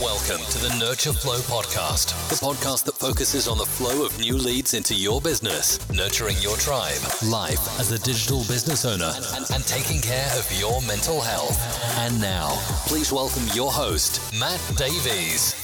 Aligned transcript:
Welcome 0.00 0.46
to 0.52 0.58
the 0.58 0.76
Nurture 0.78 1.12
Flow 1.12 1.38
podcast, 1.38 2.14
the 2.28 2.36
podcast 2.36 2.84
that 2.84 2.94
focuses 2.94 3.48
on 3.48 3.58
the 3.58 3.66
flow 3.66 4.06
of 4.06 4.16
new 4.20 4.36
leads 4.36 4.74
into 4.74 4.94
your 4.94 5.20
business, 5.20 5.80
nurturing 5.90 6.36
your 6.38 6.56
tribe, 6.56 7.00
life 7.26 7.58
as 7.80 7.90
a 7.90 7.98
digital 7.98 8.38
business 8.44 8.84
owner, 8.84 9.10
and, 9.34 9.44
and 9.52 9.66
taking 9.66 10.00
care 10.00 10.30
of 10.38 10.48
your 10.56 10.80
mental 10.82 11.20
health. 11.20 11.58
And 11.98 12.20
now, 12.20 12.50
please 12.86 13.10
welcome 13.10 13.42
your 13.54 13.72
host, 13.72 14.32
Matt 14.38 14.60
Davies. 14.76 15.54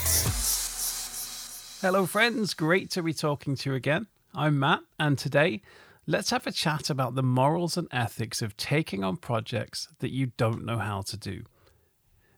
Hello, 1.80 2.04
friends. 2.04 2.54
Great 2.54 2.90
to 2.90 3.04
be 3.04 3.14
talking 3.14 3.54
to 3.54 3.70
you 3.70 3.76
again. 3.76 4.08
I'm 4.34 4.58
Matt, 4.58 4.80
and 4.98 5.16
today 5.16 5.62
let's 6.08 6.30
have 6.30 6.48
a 6.48 6.50
chat 6.50 6.90
about 6.90 7.14
the 7.14 7.22
morals 7.22 7.76
and 7.76 7.86
ethics 7.92 8.42
of 8.42 8.56
taking 8.56 9.04
on 9.04 9.16
projects 9.16 9.86
that 10.00 10.10
you 10.10 10.32
don't 10.36 10.64
know 10.64 10.78
how 10.78 11.02
to 11.02 11.16
do. 11.16 11.44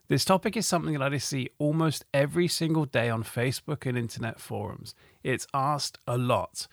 This 0.08 0.24
topic 0.24 0.56
is 0.56 0.68
something 0.68 0.94
that 0.94 1.12
I 1.12 1.18
see 1.18 1.50
almost 1.58 2.04
every 2.14 2.46
single 2.46 2.84
day 2.84 3.10
on 3.10 3.24
Facebook 3.24 3.86
and 3.86 3.98
internet 3.98 4.38
forums. 4.38 4.94
It's 5.24 5.48
asked 5.52 5.98
a 6.06 6.16
lot. 6.16 6.68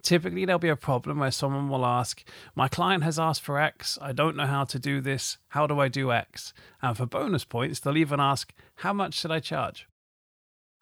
Typically, 0.00 0.46
there'll 0.46 0.58
be 0.58 0.70
a 0.70 0.76
problem 0.76 1.18
where 1.18 1.30
someone 1.30 1.68
will 1.68 1.84
ask, 1.84 2.24
My 2.54 2.68
client 2.68 3.02
has 3.04 3.18
asked 3.18 3.42
for 3.42 3.58
X, 3.58 3.98
I 4.00 4.12
don't 4.12 4.36
know 4.36 4.46
how 4.46 4.64
to 4.64 4.78
do 4.78 5.00
this, 5.00 5.38
how 5.48 5.66
do 5.66 5.80
I 5.80 5.88
do 5.88 6.12
X? 6.12 6.54
And 6.80 6.96
for 6.96 7.04
bonus 7.04 7.44
points, 7.44 7.80
they'll 7.80 7.96
even 7.96 8.20
ask, 8.20 8.54
How 8.76 8.92
much 8.92 9.14
should 9.14 9.32
I 9.32 9.40
charge? 9.40 9.87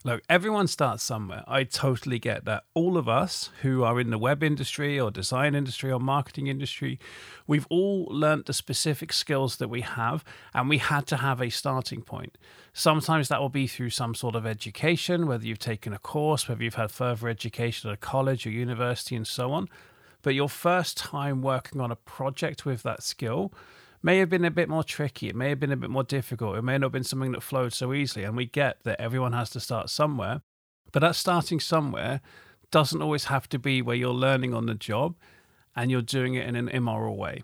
Look, 0.04 0.22
everyone 0.28 0.68
starts 0.68 1.02
somewhere. 1.02 1.42
I 1.48 1.64
totally 1.64 2.20
get 2.20 2.44
that. 2.44 2.64
All 2.74 2.96
of 2.96 3.08
us 3.08 3.50
who 3.62 3.82
are 3.82 3.98
in 3.98 4.10
the 4.10 4.18
web 4.18 4.42
industry 4.42 5.00
or 5.00 5.10
design 5.10 5.54
industry 5.54 5.90
or 5.90 5.98
marketing 5.98 6.46
industry, 6.46 7.00
we've 7.46 7.66
all 7.70 8.06
learnt 8.10 8.46
the 8.46 8.52
specific 8.52 9.12
skills 9.12 9.56
that 9.56 9.68
we 9.68 9.80
have, 9.80 10.22
and 10.54 10.68
we 10.68 10.78
had 10.78 11.06
to 11.08 11.16
have 11.16 11.40
a 11.40 11.50
starting 11.50 12.02
point. 12.02 12.38
Sometimes 12.72 13.28
that 13.28 13.40
will 13.40 13.48
be 13.48 13.66
through 13.66 13.90
some 13.90 14.14
sort 14.14 14.36
of 14.36 14.46
education, 14.46 15.26
whether 15.26 15.44
you've 15.44 15.58
taken 15.58 15.92
a 15.92 15.98
course, 15.98 16.48
whether 16.48 16.62
you've 16.62 16.74
had 16.74 16.92
further 16.92 17.28
education 17.28 17.90
at 17.90 17.94
a 17.94 17.96
college 17.96 18.46
or 18.46 18.50
university, 18.50 19.16
and 19.16 19.26
so 19.26 19.50
on. 19.50 19.68
But 20.22 20.34
your 20.34 20.48
first 20.48 20.96
time 20.96 21.42
working 21.42 21.80
on 21.80 21.90
a 21.90 21.96
project 21.96 22.64
with 22.64 22.82
that 22.84 23.02
skill 23.02 23.52
may 24.02 24.18
have 24.18 24.28
been 24.28 24.44
a 24.44 24.50
bit 24.50 24.68
more 24.68 24.84
tricky. 24.84 25.28
It 25.28 25.36
may 25.36 25.48
have 25.50 25.60
been 25.60 25.72
a 25.72 25.76
bit 25.76 25.90
more 25.90 26.04
difficult. 26.04 26.56
It 26.56 26.62
may 26.62 26.78
not 26.78 26.86
have 26.86 26.92
been 26.92 27.04
something 27.04 27.32
that 27.32 27.42
flowed 27.42 27.72
so 27.72 27.92
easily. 27.92 28.24
And 28.24 28.36
we 28.36 28.46
get 28.46 28.82
that 28.84 29.00
everyone 29.00 29.32
has 29.32 29.50
to 29.50 29.60
start 29.60 29.90
somewhere. 29.90 30.42
But 30.92 31.00
that 31.00 31.16
starting 31.16 31.60
somewhere 31.60 32.20
doesn't 32.70 33.02
always 33.02 33.24
have 33.24 33.48
to 33.50 33.58
be 33.58 33.82
where 33.82 33.96
you're 33.96 34.12
learning 34.12 34.54
on 34.54 34.66
the 34.66 34.74
job 34.74 35.16
and 35.74 35.90
you're 35.90 36.02
doing 36.02 36.34
it 36.34 36.46
in 36.46 36.56
an 36.56 36.68
immoral 36.68 37.16
way. 37.16 37.42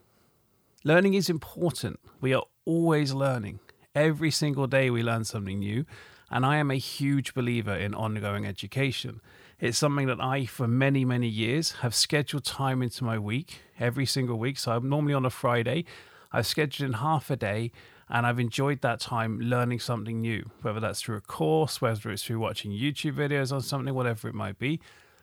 Learning 0.85 1.15
is 1.15 1.29
important. 1.29 2.01
We 2.21 2.35
are 2.35 2.45
always 2.65 3.13
learning. 3.13 3.61
Every 3.95 4.31
single 4.31 4.67
day 4.67 4.91
we 4.91 5.03
learn 5.03 5.25
something 5.25 5.59
new. 5.59 5.85
And 6.31 6.47
I 6.47 6.57
am 6.57 6.71
a 6.71 6.77
huge 6.77 7.35
believer 7.35 7.75
in 7.75 7.95
ongoing 7.95 8.47
education. 8.47 9.21
It's 9.61 9.79
something 9.79 10.07
that 10.07 10.21
I, 10.21 10.47
for 10.47 10.67
many, 10.67 11.05
many 11.05 11.29
years, 11.29 11.73
have 11.83 11.95
scheduled 11.95 12.45
time 12.45 12.83
into 12.83 13.05
my 13.05 13.19
week 13.19 13.61
every 13.79 14.07
single 14.07 14.39
week. 14.39 14.59
So 14.59 14.73
I'm 14.73 14.89
normally 14.89 15.15
on 15.15 15.27
a 15.27 15.31
Friday. 15.31 15.85
I've 16.33 16.47
scheduled 16.47 16.89
in 16.89 16.95
half 16.95 17.31
a 17.31 17.37
day 17.37 17.73
and 18.09 18.27
I've 18.27 18.39
enjoyed 18.39 18.81
that 18.83 19.01
time 19.01 19.41
learning 19.41 19.81
something 19.81 20.21
new, 20.21 20.51
whether 20.63 20.81
that's 20.81 21.01
through 21.01 21.17
a 21.17 21.21
course, 21.21 21.81
whether 21.81 22.11
it's 22.11 22.25
through 22.25 22.41
watching 22.41 22.71
YouTube 22.71 23.15
videos 23.15 23.53
on 23.53 23.63
something, 23.63 23.95
whatever 23.95 24.29
it 24.29 24.35
might 24.35 24.59
be. 24.59 24.81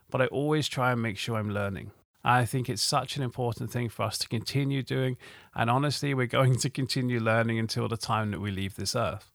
But 0.10 0.22
I 0.22 0.26
always 0.28 0.68
try 0.68 0.92
and 0.92 1.02
make 1.02 1.18
sure 1.18 1.38
I'm 1.38 1.52
learning. 1.52 1.92
I 2.24 2.46
think 2.46 2.68
it's 2.68 2.82
such 2.82 3.16
an 3.16 3.24
important 3.24 3.72
thing 3.72 3.90
for 3.90 4.04
us 4.04 4.18
to 4.20 4.28
continue 4.28 4.84
doing. 4.84 5.18
And 5.56 5.70
honestly, 5.70 6.14
we're 6.14 6.28
going 6.28 6.58
to 6.58 6.70
continue 6.70 7.20
learning 7.20 7.60
until 7.60 7.88
the 7.88 7.98
time 7.98 8.32
that 8.32 8.42
we 8.42 8.52
leave 8.52 8.76
this 8.76 8.96
earth. 8.96 9.32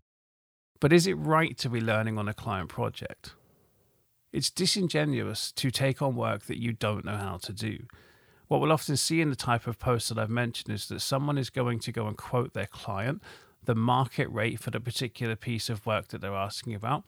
But 0.80 0.92
is 0.92 1.06
it 1.06 1.14
right 1.14 1.56
to 1.58 1.70
be 1.70 1.80
learning 1.80 2.19
on 2.19 2.28
a 2.28 2.34
client 2.34 2.69
project? 2.69 3.34
It's 4.33 4.50
disingenuous 4.50 5.52
to 5.52 5.70
take 5.70 6.02
on 6.02 6.17
work 6.17 6.47
that 6.47 6.61
you 6.61 6.73
don't 6.73 7.05
know 7.05 7.17
how 7.17 7.39
to 7.39 7.52
do. 7.52 7.86
What 8.55 8.61
we'll 8.61 8.70
often 8.70 8.97
see 8.97 9.20
in 9.20 9.31
the 9.31 9.35
type 9.35 9.67
of 9.67 9.81
post 9.81 10.09
that 10.11 10.17
I've 10.17 10.31
mentioned 10.31 10.73
is 10.73 10.87
that 10.87 11.01
someone 11.01 11.39
is 11.39 11.51
going 11.51 11.81
to 11.81 11.91
go 11.91 12.07
and 12.07 12.17
quote 12.17 12.55
their 12.55 12.69
client 12.69 13.20
the 13.65 13.75
market 13.75 14.29
rate 14.29 14.61
for 14.61 14.70
the 14.70 14.79
particular 14.79 15.35
piece 15.35 15.69
of 15.69 15.85
work 15.85 16.07
that 16.09 16.20
they're 16.20 16.37
asking 16.37 16.73
about, 16.73 17.03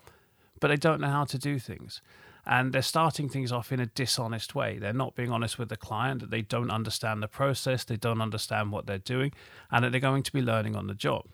but 0.58 0.66
they 0.66 0.76
don't 0.76 1.00
know 1.00 1.06
how 1.08 1.24
to 1.26 1.38
do 1.38 1.60
things. 1.60 2.02
And 2.44 2.72
they're 2.72 2.82
starting 2.82 3.28
things 3.28 3.52
off 3.52 3.70
in 3.70 3.78
a 3.78 3.86
dishonest 3.86 4.56
way. 4.56 4.78
They're 4.78 4.92
not 4.92 5.14
being 5.14 5.30
honest 5.30 5.56
with 5.56 5.68
the 5.68 5.76
client, 5.76 6.18
that 6.18 6.32
they 6.32 6.42
don't 6.42 6.72
understand 6.72 7.22
the 7.22 7.28
process, 7.28 7.84
they 7.84 7.94
don't 7.96 8.20
understand 8.20 8.72
what 8.72 8.86
they're 8.86 8.98
doing, 8.98 9.32
and 9.70 9.84
that 9.84 9.92
they're 9.92 10.00
going 10.00 10.24
to 10.24 10.32
be 10.32 10.42
learning 10.42 10.74
on 10.74 10.88
the 10.88 10.94
job. 10.94 11.26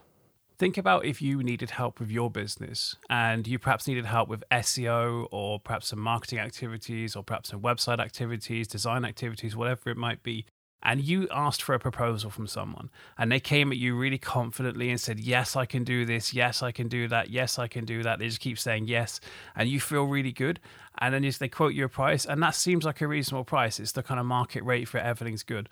Think 0.63 0.79
about 0.79 1.05
if 1.05 1.21
you 1.21 1.43
needed 1.43 1.71
help 1.71 1.99
with 1.99 2.09
your 2.09 2.31
business 2.31 2.95
and 3.11 3.49
you 3.49 3.59
perhaps 3.59 3.89
needed 3.89 4.07
help 4.07 4.29
with 4.29 4.45
SEO 4.53 5.27
or 5.33 5.59
perhaps 5.59 5.89
some 5.89 5.99
marketing 5.99 6.39
activities 6.39 7.17
or 7.17 7.25
perhaps 7.25 7.49
some 7.49 7.61
website 7.61 7.99
activities, 7.99 8.69
design 8.69 9.05
activities, 9.05 9.57
whatever 9.57 9.91
it 9.91 9.97
might 9.97 10.23
be. 10.23 10.47
And 10.81 11.01
you 11.01 11.27
asked 11.33 11.65
for 11.65 11.75
a 11.75 11.81
proposal 11.81 12.31
from 12.31 12.47
someone 12.47 12.91
and 13.19 13.33
they 13.33 13.41
came 13.41 13.73
at 13.73 13.79
you 13.79 13.97
really 13.97 14.19
confidently 14.19 14.89
and 14.89 15.01
said, 15.01 15.19
Yes, 15.19 15.57
I 15.57 15.67
can 15.67 15.83
do 15.83 16.07
this. 16.07 16.33
Yes, 16.33 16.63
I 16.63 16.71
can 16.71 16.87
do 16.87 17.09
that. 17.09 17.29
Yes, 17.29 17.59
I 17.59 17.67
can 17.67 17.85
do 17.85 18.05
that. 18.05 18.21
They 18.21 18.29
just 18.29 18.39
keep 18.39 18.57
saying 18.57 18.87
yes. 18.87 19.19
And 19.57 19.69
you 19.69 19.81
feel 19.81 20.05
really 20.05 20.31
good. 20.31 20.61
And 20.99 21.13
then 21.13 21.29
they 21.41 21.49
quote 21.49 21.75
you 21.75 21.87
a 21.87 21.89
price 21.89 22.25
and 22.25 22.41
that 22.41 22.55
seems 22.55 22.85
like 22.85 23.01
a 23.01 23.09
reasonable 23.09 23.43
price. 23.43 23.81
It's 23.81 23.91
the 23.91 24.05
kind 24.05 24.21
of 24.21 24.27
market 24.27 24.63
rate 24.63 24.87
for 24.87 24.99
everything's 24.99 25.43
good. 25.43 25.69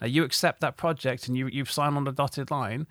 Now 0.00 0.06
you 0.06 0.24
accept 0.24 0.62
that 0.62 0.78
project 0.78 1.28
and 1.28 1.36
you, 1.36 1.46
you've 1.48 1.70
signed 1.70 1.98
on 1.98 2.04
the 2.04 2.12
dotted 2.12 2.50
line 2.50 2.86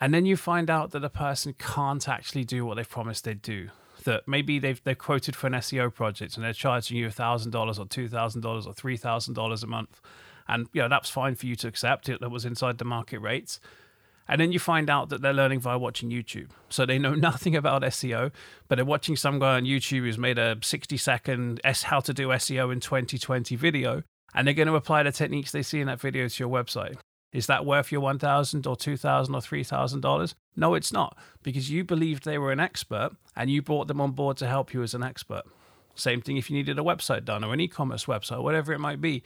and 0.00 0.14
then 0.14 0.26
you 0.26 0.36
find 0.36 0.70
out 0.70 0.90
that 0.92 1.00
the 1.00 1.08
person 1.08 1.54
can't 1.58 2.08
actually 2.08 2.44
do 2.44 2.64
what 2.64 2.76
they've 2.76 2.88
promised 2.88 3.24
they'd 3.24 3.42
do. 3.42 3.68
That 4.04 4.28
maybe 4.28 4.58
they've 4.58 4.82
they've 4.84 4.96
quoted 4.96 5.34
for 5.34 5.48
an 5.48 5.54
SEO 5.54 5.92
project 5.92 6.36
and 6.36 6.44
they're 6.44 6.52
charging 6.52 6.96
you 6.96 7.10
thousand 7.10 7.50
dollars 7.50 7.78
or 7.78 7.86
two 7.86 8.08
thousand 8.08 8.42
dollars 8.42 8.66
or 8.66 8.72
three 8.72 8.96
thousand 8.96 9.34
dollars 9.34 9.62
a 9.62 9.66
month, 9.66 10.00
and 10.46 10.68
you 10.72 10.80
know 10.80 10.88
that's 10.88 11.10
fine 11.10 11.34
for 11.34 11.46
you 11.46 11.56
to 11.56 11.68
accept 11.68 12.08
it. 12.08 12.20
That 12.20 12.30
was 12.30 12.44
inside 12.44 12.78
the 12.78 12.84
market 12.84 13.18
rates. 13.18 13.60
And 14.30 14.38
then 14.38 14.52
you 14.52 14.58
find 14.58 14.90
out 14.90 15.08
that 15.08 15.22
they're 15.22 15.32
learning 15.32 15.60
via 15.60 15.78
watching 15.78 16.10
YouTube. 16.10 16.50
So 16.68 16.84
they 16.84 16.98
know 16.98 17.14
nothing 17.28 17.56
about 17.56 17.80
SEO, 17.82 18.30
but 18.68 18.76
they're 18.76 18.84
watching 18.84 19.16
some 19.16 19.38
guy 19.38 19.54
on 19.54 19.64
YouTube 19.64 20.00
who's 20.00 20.18
made 20.18 20.38
a 20.38 20.58
60 20.62 20.96
second 20.98 21.60
S 21.64 21.84
how 21.84 22.00
to 22.00 22.12
do 22.12 22.28
SEO 22.28 22.70
in 22.70 22.80
2020 22.80 23.56
video, 23.56 24.02
and 24.34 24.46
they're 24.46 24.54
going 24.54 24.68
to 24.68 24.74
apply 24.74 25.02
the 25.02 25.12
techniques 25.12 25.50
they 25.50 25.62
see 25.62 25.80
in 25.80 25.86
that 25.86 26.00
video 26.00 26.28
to 26.28 26.42
your 26.44 26.50
website. 26.50 26.98
Is 27.32 27.46
that 27.46 27.66
worth 27.66 27.92
your 27.92 28.00
one 28.00 28.18
thousand 28.18 28.66
or 28.66 28.76
two 28.76 28.96
thousand 28.96 29.34
or 29.34 29.40
three 29.40 29.64
thousand 29.64 30.00
dollars? 30.00 30.34
No, 30.56 30.74
it's 30.74 30.92
not, 30.92 31.16
because 31.42 31.70
you 31.70 31.84
believed 31.84 32.24
they 32.24 32.38
were 32.38 32.52
an 32.52 32.60
expert 32.60 33.10
and 33.36 33.50
you 33.50 33.62
brought 33.62 33.86
them 33.86 34.00
on 34.00 34.12
board 34.12 34.36
to 34.38 34.46
help 34.46 34.72
you 34.72 34.82
as 34.82 34.94
an 34.94 35.02
expert. 35.02 35.42
Same 35.94 36.20
thing 36.20 36.36
if 36.36 36.48
you 36.48 36.56
needed 36.56 36.78
a 36.78 36.82
website 36.82 37.24
done 37.24 37.44
or 37.44 37.52
an 37.52 37.60
e-commerce 37.60 38.06
website, 38.06 38.42
whatever 38.42 38.72
it 38.72 38.78
might 38.78 39.00
be. 39.00 39.22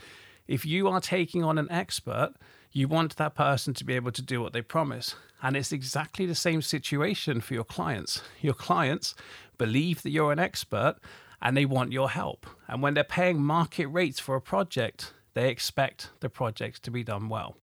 If 0.48 0.66
you 0.66 0.88
are 0.88 1.00
taking 1.00 1.44
on 1.44 1.58
an 1.58 1.70
expert, 1.70 2.34
you 2.72 2.88
want 2.88 3.16
that 3.16 3.34
person 3.34 3.74
to 3.74 3.84
be 3.84 3.94
able 3.94 4.10
to 4.12 4.22
do 4.22 4.42
what 4.42 4.52
they 4.52 4.62
promise. 4.62 5.14
And 5.42 5.56
it's 5.56 5.72
exactly 5.72 6.26
the 6.26 6.34
same 6.34 6.62
situation 6.62 7.40
for 7.40 7.54
your 7.54 7.64
clients. 7.64 8.22
Your 8.40 8.54
clients 8.54 9.14
believe 9.58 10.02
that 10.02 10.10
you're 10.10 10.32
an 10.32 10.38
expert 10.38 10.96
and 11.40 11.56
they 11.56 11.64
want 11.64 11.92
your 11.92 12.10
help. 12.10 12.46
And 12.66 12.82
when 12.82 12.94
they're 12.94 13.04
paying 13.04 13.42
market 13.42 13.86
rates 13.86 14.19
for 14.19 14.34
a 14.34 14.40
project, 14.40 15.12
they 15.34 15.48
expect 15.48 16.10
the 16.20 16.28
project 16.28 16.82
to 16.84 16.90
be 16.90 17.04
done 17.04 17.28
well. 17.28 17.56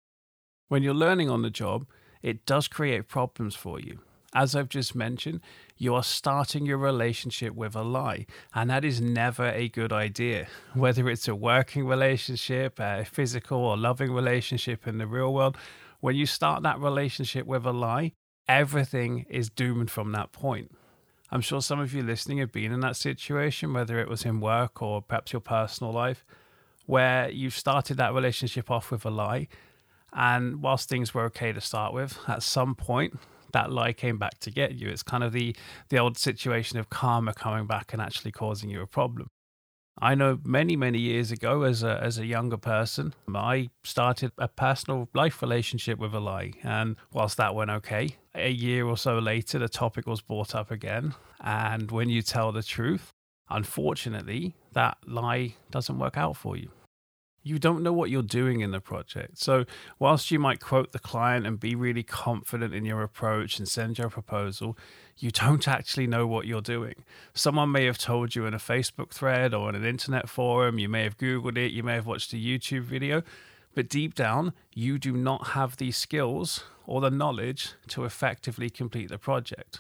When 0.69 0.83
you're 0.83 0.95
learning 0.95 1.31
on 1.31 1.43
the 1.43 1.51
job, 1.51 1.87
it 2.23 2.45
does 2.45 2.67
create 2.67 3.07
problems 3.07 3.55
for 3.55 3.79
you. 3.79 4.01
As 4.35 4.57
I've 4.57 4.69
just 4.69 4.97
mentioned, 4.97 5.41
you 5.77 5.95
are 5.95 6.03
starting 6.03 6.67
your 6.67 6.79
relationship 6.79 7.55
with 7.55 7.77
a 7.77 7.83
lie, 7.83 8.27
and 8.53 8.69
that 8.69 8.85
is 8.85 9.01
never 9.01 9.47
a 9.47 9.69
good 9.69 9.93
idea. 9.93 10.49
Whether 10.75 11.09
it's 11.09 11.29
a 11.29 11.37
working 11.37 11.87
relationship, 11.87 12.81
a 12.81 13.05
physical 13.05 13.59
or 13.59 13.77
loving 13.77 14.13
relationship 14.13 14.89
in 14.89 14.99
the 14.99 15.07
real 15.07 15.33
world, 15.33 15.57
when 16.01 16.17
you 16.17 16.27
start 16.27 16.65
that 16.65 16.81
relationship 16.81 17.47
with 17.47 17.65
a 17.65 17.73
lie, 17.73 18.13
everything 18.49 19.25
is 19.31 19.49
doomed 19.49 19.91
from 19.91 20.11
that 20.13 20.33
point. 20.33 20.73
I'm 21.31 21.41
sure 21.41 21.63
some 21.63 21.79
of 21.79 21.95
you 21.95 22.03
listening 22.03 22.39
have 22.39 22.53
been 22.53 22.73
in 22.73 22.81
that 22.81 22.97
situation, 22.97 23.73
whether 23.73 24.01
it 24.01 24.09
was 24.09 24.25
in 24.25 24.41
work 24.41 24.83
or 24.83 25.01
perhaps 25.01 25.33
your 25.33 25.41
personal 25.41 25.93
life, 25.93 26.25
where 26.87 27.31
you've 27.31 27.57
started 27.57 27.97
that 27.99 28.15
relationship 28.15 28.69
off 28.69 28.91
with 28.91 29.05
a 29.05 29.11
lie 29.11 29.47
and 30.17 30.63
whilst 30.63 30.89
things 30.89 31.15
were 31.15 31.25
okay 31.25 31.53
to 31.53 31.61
start 31.61 31.93
with, 31.93 32.19
at 32.27 32.43
some 32.43 32.75
point 32.75 33.19
that 33.53 33.71
lie 33.71 33.93
came 33.93 34.19
back 34.19 34.39
to 34.41 34.51
get 34.51 34.75
you. 34.75 34.89
It's 34.89 35.03
kind 35.03 35.23
of 35.23 35.33
the 35.33 35.55
the 35.91 35.99
old 35.99 36.19
situation 36.19 36.79
of 36.79 36.91
karma 36.91 37.33
coming 37.33 37.67
back 37.67 37.93
and 37.93 38.03
actually 38.03 38.33
causing 38.33 38.71
you 38.71 38.83
a 38.83 38.87
problem. 38.87 39.29
I 39.99 40.15
know 40.15 40.39
many 40.45 40.77
many 40.77 40.99
years 40.99 41.31
ago, 41.31 41.63
as 41.63 41.83
a 41.83 42.03
as 42.03 42.19
a 42.19 42.27
younger 42.27 42.57
person, 42.57 43.15
I 43.35 43.71
started 43.85 44.33
a 44.37 44.49
personal 44.49 45.09
life 45.15 45.41
relationship 45.41 45.99
with 45.99 46.15
a 46.15 46.21
lie, 46.21 46.53
and 46.63 46.97
whilst 47.13 47.37
that 47.37 47.55
went 47.55 47.71
okay, 47.71 48.17
a 48.35 48.51
year 48.51 48.87
or 48.87 48.97
so 48.97 49.19
later, 49.19 49.59
the 49.59 49.69
topic 49.69 50.07
was 50.07 50.21
brought 50.21 50.55
up 50.55 50.71
again. 50.71 51.15
And 51.41 51.91
when 51.91 52.11
you 52.11 52.23
tell 52.23 52.53
the 52.53 52.63
truth, 52.63 53.13
unfortunately, 53.49 54.55
that 54.73 54.99
lie 55.07 55.55
doesn't 55.71 55.99
work 55.99 56.17
out 56.19 56.37
for 56.37 56.57
you 56.57 56.71
you 57.47 57.61
don't 57.61 57.81
know 57.81 57.93
what 57.93 58.11
you're 58.11 58.23
doing 58.23 58.61
in 58.61 58.73
the 58.73 58.81
project. 58.81 59.39
So, 59.39 59.67
whilst 60.01 60.33
you 60.33 60.39
might 60.41 60.59
quote 60.59 60.91
the 60.91 60.99
client 60.99 61.47
and 61.47 61.61
be 61.61 61.77
really 61.77 62.03
confident 62.03 62.75
in 62.75 62.85
your 62.85 63.03
approach 63.03 63.61
and 63.61 63.69
send 63.69 63.99
your 63.99 64.11
proposal, 64.11 64.77
you 65.17 65.31
don't 65.31 65.69
actually 65.69 66.09
know 66.09 66.27
what 66.27 66.47
you're 66.47 66.61
doing. 66.61 66.97
Someone 67.35 67.71
may 67.71 67.85
have 67.85 67.99
told 67.99 68.35
you 68.35 68.47
in 68.47 68.55
a 68.55 68.59
Facebook 68.59 69.11
thread 69.11 69.55
or 69.55 69.69
in 69.69 69.77
an 69.77 69.85
internet 69.85 70.29
forum, 70.29 70.81
you 70.81 70.89
may 70.89 71.05
have 71.05 71.19
Googled 71.19 71.57
it, 71.57 71.71
you 71.71 71.85
may 71.85 71.95
have 71.95 72.05
watched 72.05 72.33
a 72.33 72.37
YouTube 72.37 72.83
video, 72.83 73.23
but 73.77 73.89
deep 73.89 74.17
down, 74.17 74.53
you 74.75 74.99
do 74.99 75.13
not 75.13 75.49
have 75.49 75.77
the 75.77 75.93
skills 75.93 76.65
or 76.85 77.01
the 77.01 77.11
knowledge 77.11 77.75
to 77.89 78.05
effectively 78.05 78.71
complete 78.71 79.09
the 79.09 79.19
project. 79.19 79.79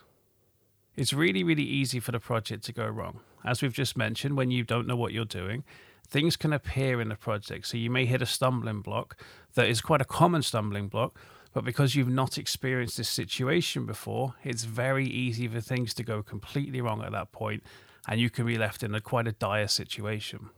It's 0.95 1.13
really, 1.13 1.43
really 1.43 1.65
easy 1.65 1.99
for 1.99 2.13
the 2.13 2.21
project 2.21 2.63
to 2.67 2.73
go 2.73 2.87
wrong. 2.87 3.21
As 3.45 3.61
we've 3.61 3.73
just 3.73 3.97
mentioned, 3.97 4.37
when 4.37 4.53
you 4.53 4.63
don't 4.63 4.87
know 4.87 4.97
what 4.97 5.13
you're 5.13 5.25
doing, 5.25 5.65
things 6.09 6.37
can 6.37 6.53
appear 6.53 7.01
in 7.01 7.09
the 7.09 7.17
project. 7.17 7.67
So 7.67 7.77
you 7.77 7.91
may 7.91 8.07
hit 8.07 8.23
a 8.23 8.27
stumbling 8.27 8.81
block 8.81 9.17
that 9.55 9.69
is 9.69 9.81
quite 9.81 10.01
a 10.01 10.07
common 10.07 10.43
stumbling 10.43 10.89
block, 10.89 11.19
but 11.53 11.65
because 11.65 11.95
you've 11.95 12.09
not 12.09 12.39
experienced 12.39 12.99
this 12.99 13.09
situation 13.09 13.87
before, 13.87 14.35
it's 14.45 14.65
very 14.65 15.07
easy 15.07 15.49
for 15.49 15.61
things 15.61 15.95
to 15.95 16.03
go 16.03 16.23
completely 16.23 16.81
wrong 16.81 17.03
at 17.03 17.13
that 17.13 17.33
point, 17.33 17.63
and 18.07 18.21
you 18.21 18.31
can 18.31 18.47
be 18.47 18.59
left 18.59 18.83
in 18.83 18.95
a 18.95 19.01
quite 19.01 19.27
a 19.27 19.33
dire 19.33 19.69
situation. 19.69 20.51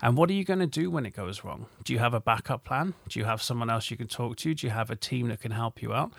And 0.00 0.16
what 0.16 0.30
are 0.30 0.34
you 0.34 0.44
going 0.44 0.60
to 0.60 0.66
do 0.66 0.90
when 0.90 1.06
it 1.06 1.16
goes 1.16 1.42
wrong? 1.42 1.66
Do 1.82 1.92
you 1.92 1.98
have 1.98 2.14
a 2.14 2.20
backup 2.20 2.64
plan? 2.64 2.94
Do 3.08 3.18
you 3.18 3.24
have 3.24 3.42
someone 3.42 3.68
else 3.68 3.90
you 3.90 3.96
can 3.96 4.06
talk 4.06 4.36
to? 4.36 4.54
Do 4.54 4.66
you 4.66 4.70
have 4.70 4.90
a 4.90 4.96
team 4.96 5.28
that 5.28 5.40
can 5.40 5.50
help 5.50 5.82
you 5.82 5.92
out? 5.92 6.12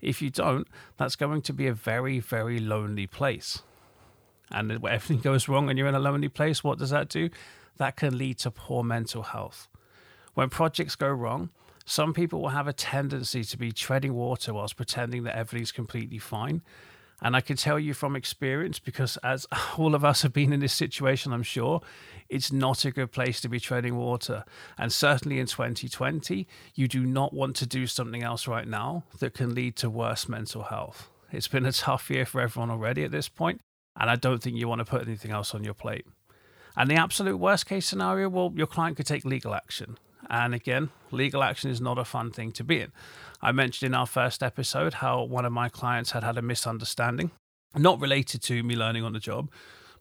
If 0.00 0.22
you 0.22 0.30
don't, 0.30 0.66
that's 0.96 1.16
going 1.16 1.42
to 1.42 1.52
be 1.52 1.66
a 1.66 1.74
very, 1.74 2.18
very 2.18 2.60
lonely 2.60 3.06
place. 3.06 3.62
And 4.50 4.78
when 4.78 4.92
everything 4.92 5.20
goes 5.20 5.48
wrong 5.48 5.68
and 5.68 5.78
you're 5.78 5.88
in 5.88 5.94
a 5.94 6.00
lonely 6.00 6.28
place, 6.28 6.62
what 6.62 6.78
does 6.78 6.90
that 6.90 7.08
do? 7.08 7.30
That 7.78 7.96
can 7.96 8.16
lead 8.16 8.38
to 8.38 8.50
poor 8.50 8.82
mental 8.82 9.22
health. 9.22 9.68
When 10.34 10.50
projects 10.50 10.96
go 10.96 11.08
wrong, 11.08 11.50
some 11.84 12.12
people 12.12 12.42
will 12.42 12.48
have 12.48 12.66
a 12.66 12.72
tendency 12.72 13.44
to 13.44 13.56
be 13.56 13.72
treading 13.72 14.14
water 14.14 14.52
whilst 14.52 14.76
pretending 14.76 15.22
that 15.22 15.36
everything's 15.36 15.72
completely 15.72 16.18
fine. 16.18 16.62
And 17.22 17.34
I 17.34 17.40
can 17.40 17.56
tell 17.56 17.78
you 17.78 17.94
from 17.94 18.14
experience, 18.14 18.78
because 18.78 19.16
as 19.18 19.46
all 19.78 19.94
of 19.94 20.04
us 20.04 20.22
have 20.22 20.32
been 20.32 20.52
in 20.52 20.60
this 20.60 20.74
situation, 20.74 21.32
I'm 21.32 21.42
sure, 21.42 21.80
it's 22.28 22.52
not 22.52 22.84
a 22.84 22.90
good 22.90 23.12
place 23.12 23.40
to 23.40 23.48
be 23.48 23.60
treading 23.60 23.96
water. 23.96 24.44
And 24.76 24.92
certainly 24.92 25.38
in 25.38 25.46
2020, 25.46 26.46
you 26.74 26.88
do 26.88 27.06
not 27.06 27.32
want 27.32 27.56
to 27.56 27.66
do 27.66 27.86
something 27.86 28.22
else 28.22 28.46
right 28.46 28.66
now 28.68 29.04
that 29.20 29.34
can 29.34 29.54
lead 29.54 29.76
to 29.76 29.88
worse 29.88 30.28
mental 30.28 30.64
health. 30.64 31.08
It's 31.32 31.48
been 31.48 31.66
a 31.66 31.72
tough 31.72 32.10
year 32.10 32.26
for 32.26 32.40
everyone 32.40 32.70
already 32.70 33.04
at 33.04 33.10
this 33.10 33.28
point, 33.28 33.60
and 33.98 34.10
I 34.10 34.16
don't 34.16 34.42
think 34.42 34.56
you 34.56 34.68
want 34.68 34.80
to 34.80 34.84
put 34.84 35.02
anything 35.02 35.30
else 35.30 35.54
on 35.54 35.64
your 35.64 35.74
plate. 35.74 36.06
And 36.76 36.90
the 36.90 36.96
absolute 36.96 37.38
worst 37.38 37.66
case 37.66 37.86
scenario, 37.86 38.28
well, 38.28 38.52
your 38.54 38.66
client 38.66 38.96
could 38.96 39.06
take 39.06 39.24
legal 39.24 39.54
action. 39.54 39.98
And 40.28 40.54
again, 40.54 40.90
legal 41.10 41.42
action 41.42 41.70
is 41.70 41.80
not 41.80 41.98
a 41.98 42.04
fun 42.04 42.30
thing 42.30 42.52
to 42.52 42.64
be 42.64 42.80
in. 42.80 42.92
I 43.40 43.52
mentioned 43.52 43.88
in 43.88 43.94
our 43.94 44.06
first 44.06 44.42
episode 44.42 44.94
how 44.94 45.22
one 45.22 45.44
of 45.44 45.52
my 45.52 45.68
clients 45.68 46.10
had 46.10 46.24
had 46.24 46.36
a 46.36 46.42
misunderstanding, 46.42 47.30
not 47.74 48.00
related 48.00 48.42
to 48.42 48.62
me 48.62 48.74
learning 48.74 49.04
on 49.04 49.12
the 49.12 49.20
job, 49.20 49.50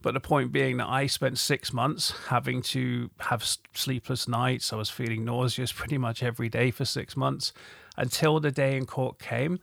but 0.01 0.13
the 0.13 0.19
point 0.19 0.51
being 0.51 0.77
that 0.77 0.87
I 0.87 1.07
spent 1.07 1.37
six 1.37 1.73
months 1.73 2.13
having 2.27 2.61
to 2.63 3.09
have 3.19 3.43
sleepless 3.73 4.27
nights. 4.27 4.73
I 4.73 4.75
was 4.75 4.89
feeling 4.89 5.25
nauseous 5.25 5.71
pretty 5.79 5.97
much 5.97 6.23
every 6.23 6.49
day 6.49 6.71
for 6.71 6.85
six 6.85 7.15
months 7.15 7.53
until 7.97 8.39
the 8.39 8.51
day 8.51 8.75
in 8.75 8.85
court 8.85 9.19
came 9.19 9.59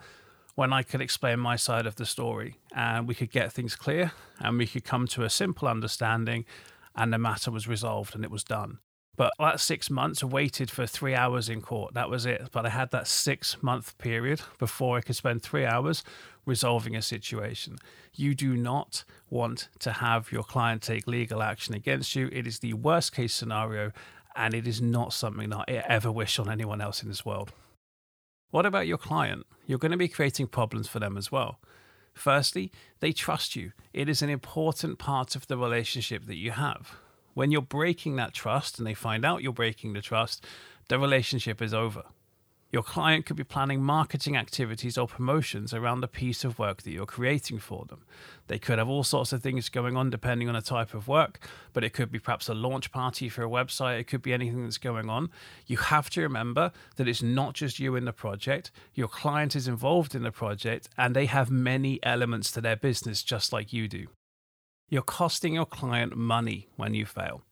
when 0.55 0.73
I 0.73 0.83
could 0.83 1.01
explain 1.01 1.41
my 1.41 1.57
side 1.57 1.87
of 1.87 1.97
the 1.97 2.05
story 2.05 2.57
and 2.75 3.09
we 3.09 3.15
could 3.15 3.31
get 3.31 3.53
things 3.53 3.75
clear 3.75 4.13
and 4.39 4.59
we 4.59 4.67
could 4.67 4.85
come 4.85 5.07
to 5.09 5.23
a 5.25 5.31
simple 5.31 5.67
understanding 5.67 6.45
and 6.95 7.13
the 7.13 7.19
matter 7.19 7.51
was 7.51 7.69
resolved 7.69 8.15
and 8.15 8.25
it 8.25 8.31
was 8.31 8.45
done. 8.45 8.79
But 9.17 9.33
that 9.39 9.61
six 9.61 9.91
months, 9.91 10.25
waited 10.25 10.71
for 10.71 10.87
three 10.87 11.15
hours 11.15 11.49
in 11.49 11.61
court. 11.61 11.95
That 11.95 12.09
was 12.09 12.25
it. 12.25 12.49
But 12.51 12.65
I 12.65 12.71
had 12.71 12.91
that 12.93 13.07
six 13.07 13.63
month 13.63 13.97
period 13.99 14.41
before 14.59 14.97
I 14.97 15.03
could 15.03 15.17
spend 15.17 15.43
three 15.43 15.67
hours 15.67 16.03
resolving 16.47 16.97
a 16.97 17.03
situation. 17.03 17.77
You 18.15 18.35
do 18.35 18.57
not 18.57 19.05
want 19.29 19.69
to 19.81 19.93
have 19.93 20.33
your 20.33 20.43
client 20.43 20.83
take 20.83 21.07
legal 21.07 21.43
action 21.43 21.75
against 21.75 22.17
you. 22.17 22.31
It 22.33 22.47
is 22.47 22.61
the 22.61 22.73
worst 22.73 23.15
case 23.15 23.35
scenario, 23.35 23.93
and 24.35 24.55
it 24.55 24.67
is 24.67 24.81
not 24.81 25.13
something 25.13 25.51
that 25.51 25.65
I 25.69 25.85
ever 25.87 26.11
wish 26.11 26.39
on 26.39 26.51
anyone 26.51 26.81
else 26.81 27.03
in 27.03 27.09
this 27.09 27.25
world. 27.25 27.53
What 28.51 28.67
about 28.67 28.87
your 28.87 28.99
client? 28.99 29.47
You're 29.67 29.79
going 29.79 29.93
to 29.93 29.99
be 29.99 30.09
creating 30.09 30.49
problems 30.49 30.89
for 30.89 30.99
them 30.99 31.17
as 31.17 31.31
well. 31.31 31.59
Firstly, 32.15 32.71
they 33.01 33.13
trust 33.13 33.57
you. 33.57 33.73
It 33.93 34.09
is 34.09 34.23
an 34.23 34.31
important 34.31 34.99
part 34.99 35.35
of 35.35 35.47
the 35.47 35.57
relationship 35.57 36.27
that 36.27 36.37
you 36.37 36.53
have. 36.53 36.97
When 37.35 37.51
you're 37.51 37.63
breaking 37.63 38.17
that 38.17 38.35
trust 38.35 38.79
and 38.79 38.87
they 38.87 38.95
find 38.95 39.25
out 39.25 39.43
you're 39.43 39.53
breaking 39.53 39.95
the 39.95 40.03
trust, 40.03 40.45
the 40.89 40.99
relationship 40.99 41.63
is 41.63 41.73
over. 41.73 42.05
Your 42.73 42.83
client 42.83 43.27
could 43.27 43.37
be 43.37 43.45
planning 43.45 43.83
marketing 43.83 44.35
activities 44.35 44.97
or 44.97 45.07
promotions 45.07 45.75
around 45.75 46.01
the 46.01 46.09
piece 46.09 46.43
of 46.43 46.59
work 46.59 46.83
that 46.83 46.91
you're 46.91 47.05
creating 47.05 47.59
for 47.59 47.85
them. 47.85 48.07
They 48.47 48.59
could 48.59 48.79
have 48.79 48.89
all 48.89 49.05
sorts 49.05 49.31
of 49.35 49.43
things 49.43 49.69
going 49.69 49.95
on 49.95 50.09
depending 50.09 50.49
on 50.49 50.55
the 50.55 50.63
type 50.63 50.95
of 50.95 51.07
work, 51.07 51.47
but 51.75 51.85
it 51.85 51.93
could 51.93 52.11
be 52.11 52.19
perhaps 52.19 52.49
a 52.49 52.55
launch 52.55 52.91
party 52.91 53.29
for 53.29 53.45
a 53.45 53.49
website, 53.49 54.01
it 54.01 54.07
could 54.07 54.23
be 54.23 54.33
anything 54.33 54.65
that's 54.65 54.79
going 54.79 55.11
on. 55.11 55.29
You 55.67 55.77
have 55.77 56.09
to 56.11 56.23
remember 56.23 56.73
that 56.97 57.07
it's 57.07 57.23
not 57.23 57.53
just 57.53 57.79
you 57.79 57.95
in 57.95 58.07
the 58.07 58.13
project, 58.13 58.71
your 58.95 59.09
client 59.09 59.55
is 59.55 59.69
involved 59.69 60.15
in 60.15 60.23
the 60.23 60.33
project, 60.33 60.89
and 60.97 61.15
they 61.15 61.27
have 61.27 61.51
many 61.51 62.03
elements 62.03 62.51
to 62.53 62.63
their 62.63 62.77
business 62.77 63.23
just 63.23 63.53
like 63.53 63.75
you 63.75 63.87
do. 63.87 64.07
You're 64.89 65.03
costing 65.03 65.53
your 65.53 65.67
client 65.67 66.17
money 66.17 66.69
when 66.77 66.95
you 66.95 67.05
fail. 67.05 67.43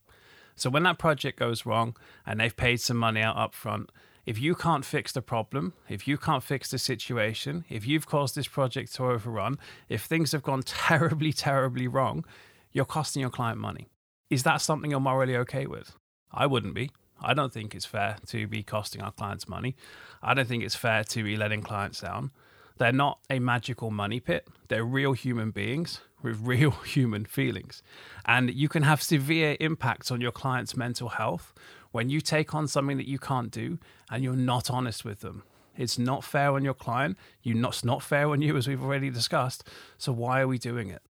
So 0.57 0.71
when 0.71 0.83
that 0.85 0.99
project 0.99 1.39
goes 1.39 1.67
wrong 1.67 1.95
and 2.27 2.41
they've 2.41 2.57
paid 2.57 2.81
some 2.81 2.97
money 2.97 3.21
out 3.21 3.37
up 3.37 3.55
front, 3.55 3.91
if 4.31 4.41
you 4.41 4.55
can't 4.55 4.85
fix 4.85 5.11
the 5.11 5.23
problem, 5.23 5.73
if 5.89 6.07
you 6.07 6.17
can't 6.17 6.45
fix 6.45 6.71
the 6.71 6.79
situation, 6.79 7.65
if 7.69 7.85
you've 7.85 8.07
caused 8.07 8.37
this 8.37 8.47
project 8.47 8.95
to 8.95 9.07
overrun, 9.07 9.59
if 9.89 10.05
things 10.05 10.31
have 10.31 10.45
gone 10.45 10.63
terribly, 10.65 11.33
terribly 11.33 11.89
wrong, 11.89 12.25
you're 12.71 12.85
costing 12.85 13.23
your 13.23 13.31
client 13.31 13.59
money. 13.59 13.89
Is 14.31 14.45
that 14.45 14.61
something 14.61 14.93
you're 14.93 15.01
morally 15.01 15.37
okay 15.39 15.67
with? 15.67 15.97
I 16.31 16.47
wouldn't 16.47 16.75
be. 16.75 16.93
I 17.21 17.35
don't 17.35 17.53
think 17.53 17.75
it's 17.75 17.87
fair 17.87 18.19
to 18.29 18.47
be 18.47 18.63
costing 18.63 19.03
our 19.03 19.11
clients 19.11 19.49
money. 19.49 19.75
I 20.23 20.35
don't 20.35 20.47
think 20.47 20.63
it's 20.63 20.77
fair 20.77 21.03
to 21.03 21.25
be 21.25 21.37
letting 21.37 21.63
clients 21.63 22.01
down. 22.01 22.31
They're 22.79 22.93
not 22.93 23.19
a 23.29 23.41
magical 23.41 23.91
money 23.91 24.21
pit. 24.21 24.47
They're 24.69 24.85
real 24.85 25.13
human 25.13 25.51
beings 25.51 26.03
with 26.23 26.39
real 26.45 26.71
human 26.71 27.25
feelings. 27.25 27.83
And 28.27 28.55
you 28.55 28.69
can 28.69 28.85
have 28.85 29.03
severe 29.03 29.57
impacts 29.59 30.13
on 30.13 30.21
your 30.21 30.33
client's 30.33 30.77
mental 30.77 31.09
health 31.09 31.53
when 31.93 32.11
you 32.11 32.21
take 32.21 32.55
on 32.55 32.69
something 32.69 32.97
that 32.97 33.09
you 33.09 33.19
can't 33.19 33.51
do 33.51 33.79
and 34.11 34.23
you're 34.23 34.35
not 34.35 34.71
honest 34.71 35.05
with 35.05 35.21
them. 35.21 35.43
It's 35.77 35.99
not 35.99 36.25
fair 36.25 36.53
on 36.53 36.65
your 36.65 36.75
client. 36.75 37.17
You 37.43 37.55
not, 37.55 37.73
it's 37.75 37.85
not 37.85 38.03
fair 38.03 38.29
on 38.29 38.43
you, 38.43 38.57
as 38.57 38.69
we've 38.69 38.83
already 38.83 39.11
discussed. 39.11 39.65
So, 39.97 40.13
why 40.13 40.41
are 40.41 40.49
we 40.49 40.59
doing 40.59 40.91
it? 40.91 41.03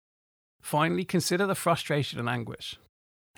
Finally, 0.61 1.05
consider 1.05 1.47
the 1.47 1.55
frustration 1.55 2.19
and 2.19 2.29
anguish. 2.29 2.77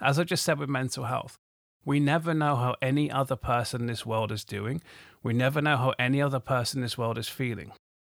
As 0.01 0.17
I 0.17 0.24
just 0.24 0.43
said 0.43 0.57
with 0.57 0.69
mental 0.69 1.05
health, 1.05 1.38
we 1.86 2.00
never 2.00 2.33
know 2.33 2.55
how 2.55 2.75
any 2.81 3.10
other 3.10 3.36
person 3.36 3.81
in 3.81 3.88
this 3.88 4.05
world 4.05 4.31
is 4.31 4.43
doing. 4.43 4.81
We 5.24 5.33
never 5.33 5.62
know 5.62 5.77
how 5.77 5.93
any 5.98 6.21
other 6.21 6.39
person 6.39 6.79
in 6.79 6.83
this 6.83 6.98
world 6.98 7.17
is 7.17 7.27
feeling. 7.27 7.71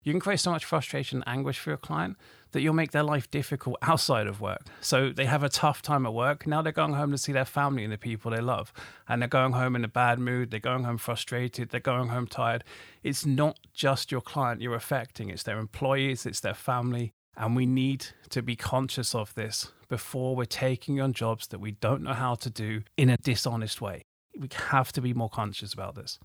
You 0.06 0.14
can 0.14 0.20
create 0.20 0.40
so 0.40 0.52
much 0.52 0.64
frustration 0.64 1.18
and 1.18 1.28
anguish 1.28 1.58
for 1.58 1.72
your 1.72 1.78
client 1.78 2.16
that 2.52 2.62
you'll 2.62 2.76
make 2.76 2.92
their 2.92 3.04
life 3.04 3.30
difficult 3.32 3.78
outside 3.82 4.28
of 4.28 4.40
work. 4.40 4.62
So 4.80 5.10
they 5.10 5.26
have 5.26 5.42
a 5.42 5.50
tough 5.50 5.82
time 5.82 6.06
at 6.06 6.14
work. 6.14 6.46
Now 6.46 6.62
they're 6.62 6.72
going 6.72 6.94
home 6.94 7.12
to 7.12 7.18
see 7.18 7.32
their 7.32 7.44
family 7.44 7.84
and 7.84 7.92
the 7.92 7.98
people 7.98 8.30
they 8.30 8.40
love. 8.40 8.72
And 9.10 9.20
they're 9.20 9.28
going 9.28 9.54
home 9.54 9.76
in 9.76 9.84
a 9.84 9.90
bad 9.90 10.20
mood. 10.20 10.52
They're 10.52 10.60
going 10.60 10.84
home 10.84 11.00
frustrated. 11.00 11.70
They're 11.70 11.80
going 11.80 12.10
home 12.10 12.28
tired. 12.28 12.64
It's 13.02 13.26
not 13.26 13.58
just 13.74 14.12
your 14.12 14.22
client 14.22 14.62
you're 14.62 14.76
affecting, 14.76 15.30
it's 15.30 15.44
their 15.44 15.58
employees, 15.58 16.26
it's 16.28 16.40
their 16.40 16.54
family. 16.54 17.12
And 17.36 17.56
we 17.56 17.66
need 17.66 18.06
to 18.30 18.44
be 18.44 18.56
conscious 18.56 19.16
of 19.16 19.34
this 19.34 19.72
before 19.90 20.36
we're 20.36 20.46
taking 20.46 21.02
on 21.02 21.14
jobs 21.14 21.48
that 21.48 21.60
we 21.60 21.72
don't 21.72 22.04
know 22.04 22.14
how 22.14 22.36
to 22.36 22.50
do 22.50 22.84
in 22.96 23.10
a 23.10 23.18
dishonest 23.18 23.82
way. 23.82 24.04
We 24.40 24.50
have 24.70 24.94
to 24.94 25.02
be 25.02 25.14
more 25.14 25.30
conscious 25.30 25.74
about 25.74 25.96
this. 25.96 26.20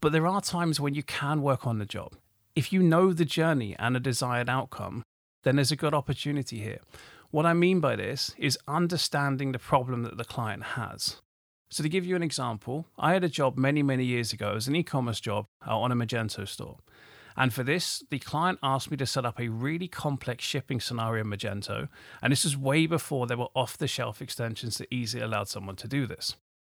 But 0.00 0.10
there 0.10 0.26
are 0.26 0.40
times 0.40 0.80
when 0.80 0.94
you 0.94 1.04
can 1.04 1.40
work 1.40 1.66
on 1.66 1.78
the 1.78 1.86
job. 1.86 2.16
If 2.54 2.70
you 2.70 2.82
know 2.82 3.14
the 3.14 3.24
journey 3.24 3.74
and 3.78 3.96
a 3.96 4.00
desired 4.00 4.50
outcome, 4.50 5.02
then 5.42 5.56
there's 5.56 5.72
a 5.72 5.76
good 5.76 5.94
opportunity 5.94 6.58
here. 6.58 6.80
What 7.30 7.46
I 7.46 7.54
mean 7.54 7.80
by 7.80 7.96
this 7.96 8.34
is 8.36 8.58
understanding 8.68 9.52
the 9.52 9.58
problem 9.58 10.02
that 10.02 10.18
the 10.18 10.24
client 10.24 10.62
has. 10.62 11.22
So, 11.70 11.82
to 11.82 11.88
give 11.88 12.04
you 12.04 12.14
an 12.14 12.22
example, 12.22 12.86
I 12.98 13.14
had 13.14 13.24
a 13.24 13.30
job 13.30 13.56
many, 13.56 13.82
many 13.82 14.04
years 14.04 14.34
ago 14.34 14.52
as 14.54 14.68
an 14.68 14.76
e 14.76 14.82
commerce 14.82 15.18
job 15.18 15.46
on 15.66 15.90
a 15.90 15.96
Magento 15.96 16.46
store. 16.46 16.76
And 17.38 17.54
for 17.54 17.62
this, 17.62 18.04
the 18.10 18.18
client 18.18 18.58
asked 18.62 18.90
me 18.90 18.98
to 18.98 19.06
set 19.06 19.24
up 19.24 19.40
a 19.40 19.48
really 19.48 19.88
complex 19.88 20.44
shipping 20.44 20.78
scenario 20.78 21.24
in 21.24 21.30
Magento. 21.30 21.88
And 22.20 22.32
this 22.32 22.44
was 22.44 22.58
way 22.58 22.84
before 22.84 23.26
there 23.26 23.38
were 23.38 23.48
off 23.54 23.78
the 23.78 23.88
shelf 23.88 24.20
extensions 24.20 24.76
that 24.76 24.92
easily 24.92 25.22
allowed 25.22 25.48
someone 25.48 25.76
to 25.76 25.88
do 25.88 26.06
this. 26.06 26.36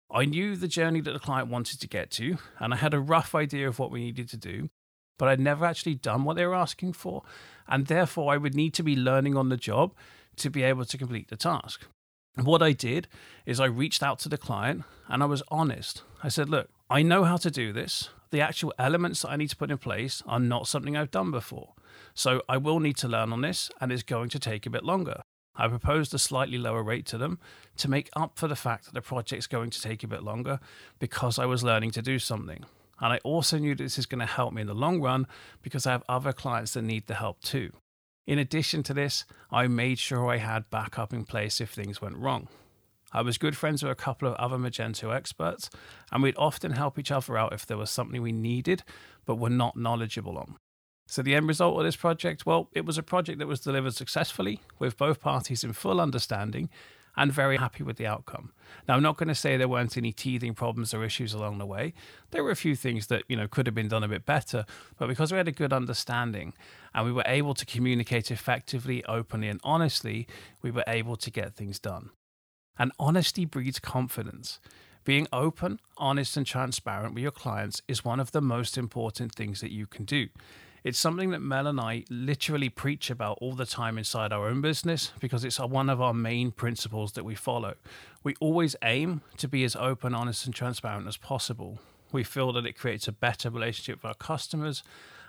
I 0.09 0.23
knew 0.23 0.55
the 0.55 0.69
journey 0.69 1.01
that 1.01 1.11
the 1.11 1.19
client 1.19 1.49
wanted 1.49 1.81
to 1.81 1.87
get 1.89 2.11
to, 2.11 2.37
and 2.59 2.73
I 2.73 2.77
had 2.77 2.93
a 2.93 2.99
rough 3.01 3.35
idea 3.35 3.67
of 3.67 3.77
what 3.77 3.91
we 3.91 3.99
needed 3.99 4.29
to 4.29 4.37
do 4.37 4.69
but 5.17 5.27
I'd 5.27 5.39
never 5.39 5.65
actually 5.65 5.95
done 5.95 6.23
what 6.23 6.35
they 6.35 6.45
were 6.45 6.55
asking 6.55 6.93
for. 6.93 7.23
And 7.67 7.87
therefore, 7.87 8.33
I 8.33 8.37
would 8.37 8.55
need 8.55 8.73
to 8.75 8.83
be 8.83 8.95
learning 8.95 9.35
on 9.35 9.49
the 9.49 9.57
job 9.57 9.93
to 10.37 10.49
be 10.49 10.63
able 10.63 10.85
to 10.85 10.97
complete 10.97 11.29
the 11.29 11.37
task. 11.37 11.85
what 12.35 12.61
I 12.61 12.73
did 12.73 13.07
is 13.45 13.59
I 13.59 13.65
reached 13.65 14.03
out 14.03 14.19
to 14.19 14.29
the 14.29 14.37
client 14.37 14.83
and 15.07 15.23
I 15.23 15.25
was 15.25 15.41
honest 15.49 16.03
I 16.25 16.27
said, 16.27 16.49
look, 16.49 16.69
I 16.89 17.03
know 17.03 17.23
how 17.23 17.37
to 17.37 17.51
do 17.51 17.71
this. 17.71 18.09
The 18.31 18.41
actual 18.41 18.73
elements 18.79 19.21
that 19.21 19.29
I 19.29 19.35
need 19.35 19.49
to 19.49 19.55
put 19.55 19.69
in 19.69 19.77
place 19.77 20.23
are 20.25 20.39
not 20.39 20.67
something 20.67 20.97
I've 20.97 21.11
done 21.11 21.29
before. 21.29 21.73
So 22.15 22.41
I 22.49 22.57
will 22.57 22.79
need 22.79 22.97
to 22.97 23.07
learn 23.07 23.31
on 23.31 23.41
this, 23.41 23.69
and 23.79 23.91
it's 23.91 24.01
going 24.01 24.29
to 24.29 24.39
take 24.39 24.65
a 24.65 24.71
bit 24.71 24.83
longer. 24.83 25.21
I 25.55 25.67
proposed 25.67 26.13
a 26.13 26.19
slightly 26.19 26.57
lower 26.57 26.83
rate 26.83 27.05
to 27.07 27.17
them 27.17 27.39
to 27.77 27.89
make 27.89 28.09
up 28.15 28.37
for 28.37 28.47
the 28.47 28.55
fact 28.55 28.85
that 28.85 28.93
the 28.93 29.01
project's 29.01 29.47
going 29.47 29.69
to 29.69 29.81
take 29.81 30.03
a 30.03 30.07
bit 30.07 30.23
longer 30.23 30.59
because 30.99 31.37
I 31.37 31.45
was 31.45 31.63
learning 31.63 31.91
to 31.91 32.01
do 32.01 32.19
something. 32.19 32.65
And 32.99 33.13
I 33.13 33.17
also 33.23 33.57
knew 33.57 33.75
this 33.75 33.97
is 33.97 34.05
going 34.05 34.19
to 34.19 34.25
help 34.25 34.53
me 34.53 34.61
in 34.61 34.67
the 34.67 34.73
long 34.73 35.01
run 35.01 35.27
because 35.61 35.85
I 35.85 35.91
have 35.91 36.03
other 36.07 36.33
clients 36.33 36.73
that 36.73 36.83
need 36.83 37.07
the 37.07 37.15
help 37.15 37.41
too. 37.41 37.71
In 38.25 38.39
addition 38.39 38.83
to 38.83 38.93
this, 38.93 39.25
I 39.51 39.67
made 39.67 39.99
sure 39.99 40.29
I 40.29 40.37
had 40.37 40.69
backup 40.69 41.13
in 41.13 41.25
place 41.25 41.61
if 41.61 41.69
things 41.69 42.01
went 42.01 42.17
wrong. 42.17 42.47
I 43.11 43.21
was 43.21 43.37
good 43.37 43.55
friends 43.55 43.83
with 43.83 43.91
a 43.91 43.95
couple 43.95 44.27
of 44.27 44.35
other 44.35 44.57
Magento 44.57 45.15
experts, 45.15 45.69
and 46.11 46.23
we'd 46.23 46.35
often 46.37 46.71
help 46.71 46.97
each 46.97 47.11
other 47.11 47.37
out 47.37 47.53
if 47.53 47.65
there 47.65 47.77
was 47.77 47.89
something 47.89 48.21
we 48.21 48.31
needed 48.31 48.83
but 49.25 49.35
were 49.35 49.49
not 49.49 49.77
knowledgeable 49.77 50.37
on. 50.37 50.57
So, 51.07 51.21
the 51.21 51.35
end 51.35 51.47
result 51.47 51.77
of 51.77 51.85
this 51.85 51.95
project, 51.95 52.45
well, 52.45 52.67
it 52.73 52.85
was 52.85 52.97
a 52.97 53.03
project 53.03 53.37
that 53.39 53.47
was 53.47 53.59
delivered 53.59 53.93
successfully 53.93 54.59
with 54.79 54.97
both 54.97 55.21
parties 55.21 55.63
in 55.63 55.73
full 55.73 56.01
understanding 56.01 56.69
and 57.17 57.31
very 57.31 57.57
happy 57.57 57.83
with 57.83 57.97
the 57.97 58.07
outcome. 58.07 58.51
Now, 58.87 58.95
I'm 58.95 59.03
not 59.03 59.17
going 59.17 59.29
to 59.29 59.35
say 59.35 59.57
there 59.57 59.67
weren't 59.67 59.97
any 59.97 60.11
teething 60.11 60.53
problems 60.53 60.93
or 60.93 61.03
issues 61.03 61.33
along 61.33 61.57
the 61.57 61.65
way. 61.65 61.93
There 62.31 62.43
were 62.43 62.51
a 62.51 62.55
few 62.55 62.75
things 62.75 63.07
that, 63.07 63.23
you 63.27 63.35
know, 63.35 63.47
could 63.47 63.67
have 63.67 63.75
been 63.75 63.87
done 63.87 64.03
a 64.03 64.07
bit 64.07 64.25
better, 64.25 64.65
but 64.97 65.07
because 65.07 65.31
we 65.31 65.37
had 65.37 65.47
a 65.47 65.53
good 65.53 65.73
understanding 65.73 66.53
and 66.93 67.05
we 67.05 67.11
were 67.11 67.23
able 67.25 67.53
to 67.53 67.65
communicate 67.65 68.31
effectively, 68.31 69.03
openly, 69.05 69.47
and 69.47 69.59
honestly, 69.63 70.27
we 70.61 70.71
were 70.71 70.83
able 70.87 71.15
to 71.15 71.31
get 71.31 71.55
things 71.55 71.79
done. 71.79 72.09
And 72.77 72.91
honesty 72.99 73.45
breeds 73.45 73.79
confidence. 73.79 74.59
Being 75.05 75.27
open, 75.31 75.79
honest, 75.97 76.35
and 76.35 76.45
transparent 76.45 77.13
with 77.13 77.21
your 77.21 77.31
clients 77.31 77.81
is 77.87 78.03
one 78.03 78.19
of 78.19 78.31
the 78.31 78.41
most 78.41 78.77
important 78.77 79.33
things 79.35 79.61
that 79.61 79.71
you 79.71 79.85
can 79.85 80.03
do. 80.03 80.27
It's 80.85 80.99
something 80.99 81.31
that 81.31 81.41
Mel 81.41 81.65
and 81.65 81.79
I 81.79 82.03
literally 82.11 82.69
preach 82.69 83.09
about 83.09 83.39
all 83.41 83.53
the 83.53 83.65
time 83.65 83.97
inside 83.97 84.31
our 84.31 84.47
own 84.47 84.61
business 84.61 85.11
because 85.19 85.43
it's 85.43 85.59
one 85.59 85.89
of 85.89 85.99
our 85.99 86.13
main 86.13 86.51
principles 86.51 87.13
that 87.13 87.25
we 87.25 87.33
follow. 87.33 87.73
We 88.23 88.35
always 88.39 88.75
aim 88.83 89.21
to 89.37 89.47
be 89.47 89.63
as 89.63 89.75
open, 89.75 90.13
honest, 90.13 90.45
and 90.45 90.53
transparent 90.53 91.07
as 91.07 91.17
possible. 91.17 91.79
We 92.11 92.23
feel 92.23 92.53
that 92.53 92.67
it 92.67 92.77
creates 92.77 93.07
a 93.07 93.11
better 93.11 93.49
relationship 93.49 94.03
with 94.03 94.05
our 94.05 94.13
customers, 94.13 94.83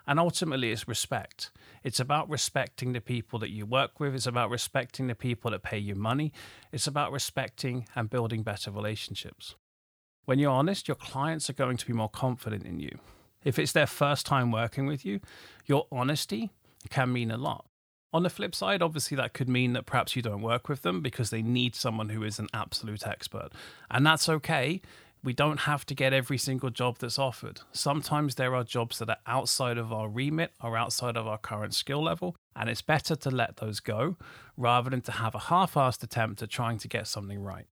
and 0.06 0.20
ultimately, 0.20 0.72
it's 0.72 0.86
respect. 0.86 1.50
It's 1.82 2.00
about 2.00 2.28
respecting 2.28 2.92
the 2.92 3.00
people 3.00 3.38
that 3.38 3.50
you 3.50 3.64
work 3.64 3.98
with, 3.98 4.14
it's 4.14 4.26
about 4.26 4.50
respecting 4.50 5.06
the 5.06 5.14
people 5.14 5.52
that 5.52 5.62
pay 5.62 5.78
you 5.78 5.94
money, 5.94 6.34
it's 6.70 6.86
about 6.86 7.12
respecting 7.12 7.88
and 7.94 8.10
building 8.10 8.42
better 8.42 8.70
relationships. 8.70 9.54
When 10.26 10.38
you're 10.38 10.50
honest, 10.50 10.86
your 10.86 10.96
clients 10.96 11.48
are 11.48 11.54
going 11.54 11.78
to 11.78 11.86
be 11.86 11.94
more 11.94 12.10
confident 12.10 12.66
in 12.66 12.78
you. 12.78 12.98
If 13.47 13.61
it's 13.61 13.71
their 13.71 13.87
first 13.87 14.26
time 14.26 14.50
working 14.50 14.87
with 14.87 15.05
you, 15.05 15.21
your 15.67 15.87
honesty 15.93 16.50
can 16.91 17.12
mean 17.12 17.31
a 17.31 17.37
lot. 17.37 17.65
On 18.12 18.25
the 18.25 18.29
flip 18.29 18.57
side, 18.57 18.83
obviously, 18.83 19.17
that 19.19 19.35
could 19.35 19.49
mean 19.49 19.73
that 19.75 19.87
perhaps 19.87 20.17
you 20.17 20.23
don't 20.23 20.43
work 20.43 20.69
with 20.69 20.83
them 20.83 21.00
because 21.00 21.31
they 21.31 21.43
need 21.43 21.76
someone 21.76 22.09
who 22.09 22.25
is 22.25 22.41
an 22.41 22.49
absolute 22.53 23.07
expert. 23.07 23.50
And 23.88 24.05
that's 24.05 24.29
okay. 24.29 24.81
We 25.23 25.33
don't 25.33 25.61
have 25.61 25.87
to 25.87 25.95
get 25.95 26.12
every 26.12 26.38
single 26.38 26.71
job 26.71 26.99
that's 26.99 27.21
offered. 27.21 27.61
Sometimes 27.71 28.35
there 28.35 28.53
are 28.53 28.65
jobs 28.65 28.99
that 28.99 29.11
are 29.11 29.19
outside 29.29 29.79
of 29.79 29.93
our 29.93 30.09
remit 30.09 30.53
or 30.61 30.76
outside 30.76 31.17
of 31.17 31.29
our 31.29 31.38
current 31.38 31.73
skill 31.73 32.03
level, 32.03 32.35
and 32.57 32.69
it's 32.69 32.83
better 32.83 33.15
to 33.15 33.31
let 33.31 33.59
those 33.59 33.79
go 33.79 34.17
rather 34.57 34.91
than 34.91 35.03
to 35.03 35.12
have 35.12 35.37
a 35.37 35.47
half 35.50 35.75
assed 35.75 36.03
attempt 36.03 36.43
at 36.43 36.50
trying 36.50 36.79
to 36.79 36.88
get 36.88 37.07
something 37.07 37.41
right 37.41 37.67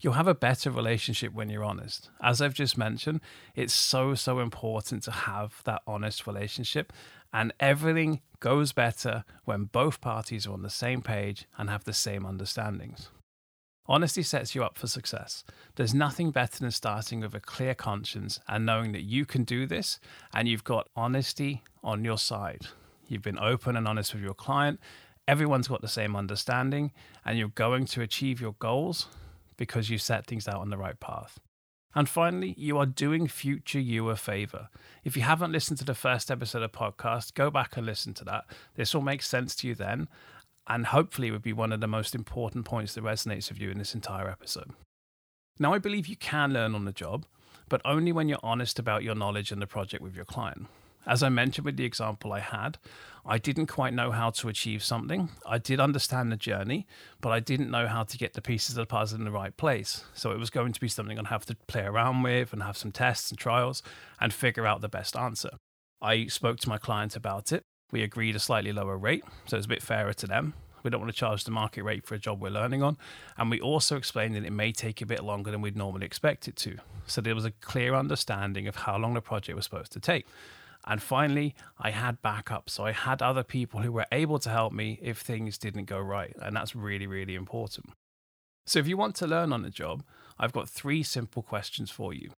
you'll 0.00 0.14
have 0.14 0.28
a 0.28 0.34
better 0.34 0.70
relationship 0.70 1.32
when 1.32 1.48
you're 1.48 1.64
honest. 1.64 2.10
As 2.22 2.40
I've 2.40 2.54
just 2.54 2.76
mentioned, 2.76 3.20
it's 3.54 3.74
so, 3.74 4.14
so 4.14 4.40
important 4.40 5.02
to 5.04 5.10
have 5.10 5.62
that 5.64 5.82
honest 5.86 6.26
relationship. 6.26 6.92
And 7.32 7.52
everything 7.60 8.20
goes 8.40 8.72
better 8.72 9.24
when 9.44 9.64
both 9.64 10.00
parties 10.00 10.46
are 10.46 10.52
on 10.52 10.62
the 10.62 10.70
same 10.70 11.02
page 11.02 11.46
and 11.58 11.68
have 11.68 11.84
the 11.84 11.92
same 11.92 12.24
understandings. 12.24 13.10
Honesty 13.88 14.22
sets 14.22 14.54
you 14.54 14.64
up 14.64 14.76
for 14.76 14.88
success. 14.88 15.44
There's 15.76 15.94
nothing 15.94 16.32
better 16.32 16.58
than 16.58 16.72
starting 16.72 17.20
with 17.20 17.34
a 17.34 17.40
clear 17.40 17.74
conscience 17.74 18.40
and 18.48 18.66
knowing 18.66 18.92
that 18.92 19.04
you 19.04 19.24
can 19.24 19.44
do 19.44 19.64
this 19.66 20.00
and 20.34 20.48
you've 20.48 20.64
got 20.64 20.88
honesty 20.96 21.62
on 21.84 22.04
your 22.04 22.18
side. 22.18 22.66
You've 23.06 23.22
been 23.22 23.38
open 23.38 23.76
and 23.76 23.86
honest 23.86 24.12
with 24.12 24.24
your 24.24 24.34
client, 24.34 24.80
everyone's 25.28 25.68
got 25.68 25.82
the 25.82 25.88
same 25.88 26.16
understanding, 26.16 26.92
and 27.24 27.38
you're 27.38 27.48
going 27.48 27.84
to 27.86 28.02
achieve 28.02 28.40
your 28.40 28.54
goals 28.58 29.06
because 29.56 29.90
you 29.90 29.98
set 29.98 30.26
things 30.26 30.46
out 30.46 30.60
on 30.60 30.70
the 30.70 30.76
right 30.76 30.98
path. 31.00 31.38
And 31.94 32.08
finally, 32.08 32.54
you 32.58 32.76
are 32.76 32.86
doing 32.86 33.26
future 33.26 33.80
you 33.80 34.10
a 34.10 34.16
favor. 34.16 34.68
If 35.02 35.16
you 35.16 35.22
haven't 35.22 35.52
listened 35.52 35.78
to 35.78 35.84
the 35.84 35.94
first 35.94 36.30
episode 36.30 36.62
of 36.62 36.72
podcast, 36.72 37.32
go 37.32 37.50
back 37.50 37.76
and 37.76 37.86
listen 37.86 38.12
to 38.14 38.24
that. 38.24 38.44
This 38.74 38.92
will 38.92 39.00
make 39.00 39.22
sense 39.22 39.56
to 39.56 39.68
you 39.68 39.74
then, 39.74 40.08
and 40.68 40.86
hopefully, 40.86 41.28
it 41.28 41.30
would 41.30 41.42
be 41.42 41.52
one 41.52 41.72
of 41.72 41.80
the 41.80 41.86
most 41.86 42.14
important 42.14 42.64
points 42.64 42.94
that 42.94 43.04
resonates 43.04 43.48
with 43.48 43.60
you 43.60 43.70
in 43.70 43.78
this 43.78 43.94
entire 43.94 44.28
episode. 44.28 44.72
Now, 45.58 45.72
I 45.72 45.78
believe 45.78 46.06
you 46.06 46.16
can 46.16 46.52
learn 46.52 46.74
on 46.74 46.84
the 46.84 46.92
job, 46.92 47.24
but 47.68 47.80
only 47.84 48.12
when 48.12 48.28
you're 48.28 48.38
honest 48.42 48.78
about 48.78 49.02
your 49.02 49.14
knowledge 49.14 49.50
and 49.50 49.62
the 49.62 49.66
project 49.66 50.02
with 50.02 50.14
your 50.14 50.24
client. 50.24 50.66
As 51.06 51.22
I 51.22 51.28
mentioned 51.28 51.64
with 51.64 51.76
the 51.76 51.84
example 51.84 52.32
I 52.32 52.40
had, 52.40 52.78
I 53.24 53.38
didn't 53.38 53.66
quite 53.66 53.94
know 53.94 54.10
how 54.10 54.30
to 54.30 54.48
achieve 54.48 54.82
something. 54.82 55.30
I 55.46 55.58
did 55.58 55.80
understand 55.80 56.32
the 56.32 56.36
journey, 56.36 56.86
but 57.20 57.30
I 57.30 57.40
didn't 57.40 57.70
know 57.70 57.86
how 57.86 58.02
to 58.02 58.18
get 58.18 58.34
the 58.34 58.42
pieces 58.42 58.70
of 58.76 58.82
the 58.82 58.86
puzzle 58.86 59.18
in 59.18 59.24
the 59.24 59.30
right 59.30 59.56
place. 59.56 60.04
So 60.14 60.32
it 60.32 60.38
was 60.38 60.50
going 60.50 60.72
to 60.72 60.80
be 60.80 60.88
something 60.88 61.18
I'd 61.18 61.26
have 61.28 61.46
to 61.46 61.56
play 61.66 61.84
around 61.84 62.22
with 62.22 62.52
and 62.52 62.62
have 62.62 62.76
some 62.76 62.92
tests 62.92 63.30
and 63.30 63.38
trials 63.38 63.82
and 64.20 64.32
figure 64.32 64.66
out 64.66 64.80
the 64.80 64.88
best 64.88 65.16
answer. 65.16 65.50
I 66.02 66.26
spoke 66.26 66.58
to 66.60 66.68
my 66.68 66.78
client 66.78 67.16
about 67.16 67.52
it. 67.52 67.62
We 67.92 68.02
agreed 68.02 68.34
a 68.34 68.40
slightly 68.40 68.72
lower 68.72 68.98
rate, 68.98 69.24
so 69.46 69.56
it's 69.56 69.66
a 69.66 69.68
bit 69.68 69.82
fairer 69.82 70.12
to 70.12 70.26
them. 70.26 70.54
We 70.82 70.90
don't 70.90 71.00
want 71.00 71.12
to 71.12 71.18
charge 71.18 71.44
the 71.44 71.50
market 71.50 71.82
rate 71.82 72.06
for 72.06 72.14
a 72.14 72.18
job 72.18 72.40
we're 72.40 72.50
learning 72.50 72.82
on. 72.82 72.96
And 73.36 73.50
we 73.50 73.60
also 73.60 73.96
explained 73.96 74.36
that 74.36 74.44
it 74.44 74.52
may 74.52 74.70
take 74.70 75.00
a 75.00 75.06
bit 75.06 75.22
longer 75.24 75.50
than 75.50 75.60
we'd 75.60 75.76
normally 75.76 76.06
expect 76.06 76.46
it 76.46 76.54
to. 76.56 76.78
So 77.06 77.20
there 77.20 77.34
was 77.34 77.44
a 77.44 77.50
clear 77.50 77.94
understanding 77.94 78.68
of 78.68 78.76
how 78.76 78.96
long 78.96 79.14
the 79.14 79.20
project 79.20 79.56
was 79.56 79.64
supposed 79.64 79.92
to 79.92 80.00
take. 80.00 80.26
And 80.86 81.02
finally, 81.02 81.54
I 81.78 81.90
had 81.90 82.22
backup. 82.22 82.70
So 82.70 82.84
I 82.84 82.92
had 82.92 83.20
other 83.20 83.42
people 83.42 83.80
who 83.80 83.90
were 83.90 84.06
able 84.12 84.38
to 84.38 84.50
help 84.50 84.72
me 84.72 84.98
if 85.02 85.18
things 85.18 85.58
didn't 85.58 85.86
go 85.86 85.98
right. 85.98 86.34
And 86.40 86.54
that's 86.54 86.76
really, 86.76 87.06
really 87.06 87.34
important. 87.34 87.90
So 88.66 88.78
if 88.78 88.86
you 88.86 88.96
want 88.96 89.16
to 89.16 89.26
learn 89.26 89.52
on 89.52 89.62
the 89.62 89.70
job, 89.70 90.04
I've 90.38 90.52
got 90.52 90.68
three 90.68 91.02
simple 91.02 91.42
questions 91.42 91.90
for 91.90 92.12
you. 92.12 92.30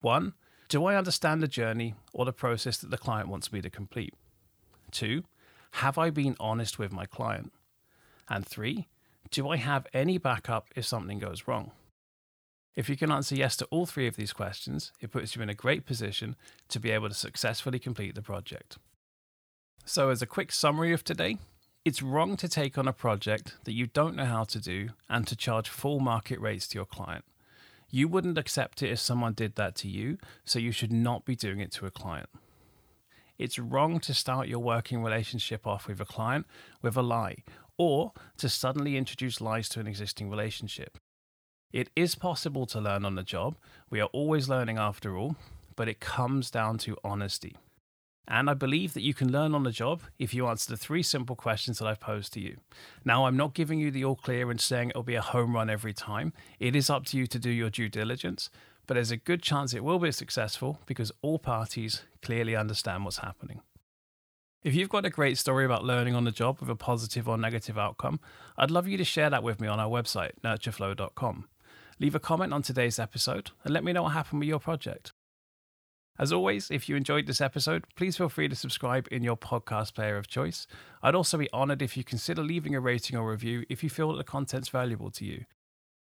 One, 0.00 0.34
do 0.68 0.84
I 0.84 0.96
understand 0.96 1.42
the 1.42 1.48
journey 1.48 1.94
or 2.12 2.24
the 2.24 2.32
process 2.32 2.78
that 2.78 2.90
the 2.90 2.98
client 2.98 3.28
wants 3.28 3.52
me 3.52 3.60
to 3.62 3.70
complete? 3.70 4.14
Two, 4.90 5.24
have 5.72 5.98
I 5.98 6.10
been 6.10 6.36
honest 6.38 6.78
with 6.78 6.92
my 6.92 7.06
client? 7.06 7.52
And 8.28 8.46
three, 8.46 8.88
do 9.30 9.48
I 9.48 9.56
have 9.56 9.86
any 9.92 10.18
backup 10.18 10.68
if 10.76 10.84
something 10.84 11.18
goes 11.18 11.46
wrong? 11.46 11.72
If 12.76 12.88
you 12.88 12.96
can 12.96 13.12
answer 13.12 13.36
yes 13.36 13.56
to 13.56 13.66
all 13.66 13.86
three 13.86 14.08
of 14.08 14.16
these 14.16 14.32
questions, 14.32 14.92
it 15.00 15.12
puts 15.12 15.36
you 15.36 15.42
in 15.42 15.48
a 15.48 15.54
great 15.54 15.86
position 15.86 16.34
to 16.68 16.80
be 16.80 16.90
able 16.90 17.08
to 17.08 17.14
successfully 17.14 17.78
complete 17.78 18.14
the 18.14 18.22
project. 18.22 18.78
So, 19.84 20.10
as 20.10 20.22
a 20.22 20.26
quick 20.26 20.50
summary 20.50 20.92
of 20.92 21.04
today, 21.04 21.38
it's 21.84 22.02
wrong 22.02 22.36
to 22.38 22.48
take 22.48 22.76
on 22.78 22.88
a 22.88 22.92
project 22.92 23.56
that 23.64 23.74
you 23.74 23.86
don't 23.86 24.16
know 24.16 24.24
how 24.24 24.44
to 24.44 24.58
do 24.58 24.88
and 25.08 25.26
to 25.26 25.36
charge 25.36 25.68
full 25.68 26.00
market 26.00 26.40
rates 26.40 26.66
to 26.68 26.78
your 26.78 26.86
client. 26.86 27.24
You 27.90 28.08
wouldn't 28.08 28.38
accept 28.38 28.82
it 28.82 28.90
if 28.90 28.98
someone 28.98 29.34
did 29.34 29.54
that 29.54 29.76
to 29.76 29.88
you, 29.88 30.18
so 30.44 30.58
you 30.58 30.72
should 30.72 30.92
not 30.92 31.24
be 31.24 31.36
doing 31.36 31.60
it 31.60 31.70
to 31.72 31.86
a 31.86 31.90
client. 31.90 32.30
It's 33.38 33.58
wrong 33.58 34.00
to 34.00 34.14
start 34.14 34.48
your 34.48 34.60
working 34.60 35.02
relationship 35.02 35.66
off 35.66 35.86
with 35.86 36.00
a 36.00 36.04
client 36.04 36.46
with 36.82 36.96
a 36.96 37.02
lie 37.02 37.44
or 37.76 38.12
to 38.38 38.48
suddenly 38.48 38.96
introduce 38.96 39.40
lies 39.40 39.68
to 39.70 39.80
an 39.80 39.86
existing 39.86 40.30
relationship. 40.30 40.98
It 41.74 41.90
is 41.96 42.14
possible 42.14 42.66
to 42.66 42.80
learn 42.80 43.04
on 43.04 43.16
the 43.16 43.24
job. 43.24 43.56
We 43.90 44.00
are 44.00 44.08
always 44.12 44.48
learning 44.48 44.78
after 44.78 45.16
all, 45.16 45.34
but 45.74 45.88
it 45.88 45.98
comes 45.98 46.48
down 46.48 46.78
to 46.78 46.96
honesty. 47.02 47.56
And 48.28 48.48
I 48.48 48.54
believe 48.54 48.94
that 48.94 49.02
you 49.02 49.12
can 49.12 49.32
learn 49.32 49.56
on 49.56 49.64
the 49.64 49.72
job 49.72 50.02
if 50.16 50.32
you 50.32 50.46
answer 50.46 50.70
the 50.70 50.76
three 50.76 51.02
simple 51.02 51.34
questions 51.34 51.80
that 51.80 51.88
I've 51.88 51.98
posed 51.98 52.32
to 52.34 52.40
you. 52.40 52.58
Now, 53.04 53.26
I'm 53.26 53.36
not 53.36 53.54
giving 53.54 53.80
you 53.80 53.90
the 53.90 54.04
all 54.04 54.14
clear 54.14 54.52
and 54.52 54.60
saying 54.60 54.90
it'll 54.90 55.02
be 55.02 55.16
a 55.16 55.20
home 55.20 55.56
run 55.56 55.68
every 55.68 55.92
time. 55.92 56.32
It 56.60 56.76
is 56.76 56.88
up 56.88 57.06
to 57.06 57.18
you 57.18 57.26
to 57.26 57.40
do 57.40 57.50
your 57.50 57.70
due 57.70 57.88
diligence, 57.88 58.50
but 58.86 58.94
there's 58.94 59.10
a 59.10 59.16
good 59.16 59.42
chance 59.42 59.74
it 59.74 59.82
will 59.82 59.98
be 59.98 60.12
successful 60.12 60.78
because 60.86 61.10
all 61.22 61.40
parties 61.40 62.04
clearly 62.22 62.54
understand 62.54 63.04
what's 63.04 63.18
happening. 63.18 63.62
If 64.62 64.76
you've 64.76 64.88
got 64.88 65.06
a 65.06 65.10
great 65.10 65.38
story 65.38 65.64
about 65.64 65.84
learning 65.84 66.14
on 66.14 66.22
the 66.22 66.30
job 66.30 66.60
with 66.60 66.70
a 66.70 66.76
positive 66.76 67.28
or 67.28 67.36
negative 67.36 67.76
outcome, 67.76 68.20
I'd 68.56 68.70
love 68.70 68.86
you 68.86 68.96
to 68.96 69.04
share 69.04 69.28
that 69.28 69.42
with 69.42 69.60
me 69.60 69.66
on 69.66 69.80
our 69.80 69.90
website, 69.90 70.34
nurtureflow.com. 70.44 71.48
Leave 72.00 72.14
a 72.14 72.20
comment 72.20 72.52
on 72.52 72.62
today's 72.62 72.98
episode 72.98 73.50
and 73.62 73.72
let 73.72 73.84
me 73.84 73.92
know 73.92 74.02
what 74.04 74.12
happened 74.12 74.40
with 74.40 74.48
your 74.48 74.58
project. 74.58 75.12
As 76.18 76.32
always, 76.32 76.70
if 76.70 76.88
you 76.88 76.94
enjoyed 76.94 77.26
this 77.26 77.40
episode, 77.40 77.84
please 77.96 78.16
feel 78.16 78.28
free 78.28 78.48
to 78.48 78.54
subscribe 78.54 79.08
in 79.10 79.24
your 79.24 79.36
podcast 79.36 79.94
player 79.94 80.16
of 80.16 80.28
choice. 80.28 80.66
I'd 81.02 81.14
also 81.14 81.36
be 81.36 81.50
honored 81.52 81.82
if 81.82 81.96
you 81.96 82.04
consider 82.04 82.42
leaving 82.42 82.74
a 82.74 82.80
rating 82.80 83.18
or 83.18 83.28
review 83.28 83.64
if 83.68 83.82
you 83.82 83.90
feel 83.90 84.12
that 84.12 84.18
the 84.18 84.24
content's 84.24 84.68
valuable 84.68 85.10
to 85.10 85.24
you. 85.24 85.44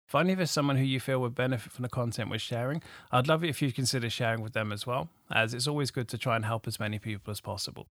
Finally, 0.08 0.34
if 0.34 0.38
there's 0.38 0.52
someone 0.52 0.78
who 0.78 0.86
you 0.86 1.02
feel 1.02 1.20
would 1.20 1.36
benefit 1.36 1.74
from 1.74 1.84
the 1.84 1.90
content 1.90 2.30
we're 2.30 2.40
sharing, 2.40 2.82
I'd 3.12 3.28
love 3.28 3.44
it 3.44 3.50
if 3.50 3.62
you'd 3.62 3.76
consider 3.76 4.10
sharing 4.10 4.42
with 4.42 4.54
them 4.54 4.72
as 4.72 4.88
well, 4.88 5.10
as 5.30 5.54
it's 5.54 5.68
always 5.68 5.92
good 5.92 6.08
to 6.10 6.18
try 6.18 6.38
and 6.38 6.46
help 6.46 6.66
as 6.66 6.80
many 6.80 7.00
people 7.00 7.32
as 7.32 7.42
possible. 7.42 7.88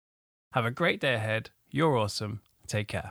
Have 0.52 0.64
a 0.64 0.70
great 0.70 1.00
day 1.00 1.14
ahead. 1.14 1.50
You're 1.70 1.96
awesome. 1.96 2.40
Take 2.68 2.86
care. 2.86 3.10